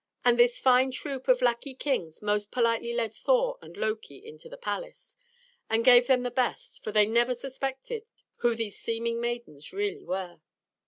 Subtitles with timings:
[0.25, 4.57] And this fine troop of lackey kings most politely led Thor and Loki into the
[4.57, 5.15] palace,
[5.69, 10.03] and gave them of the best, for they never suspected who these seeming maidens really
[10.03, 10.39] were.